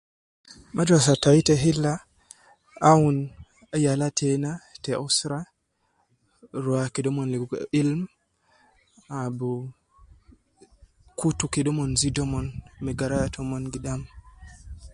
[0.75, 1.93] Madrasa tai ta hilla
[2.91, 3.15] aun
[3.85, 4.51] yala teena
[4.83, 5.39] te usra
[6.63, 7.45] ruwa kede omon ligo
[7.79, 8.01] ilm
[9.21, 9.39] ab
[11.19, 12.45] kutu kede omon zidu omon
[12.83, 14.01] me garaya tomon gidam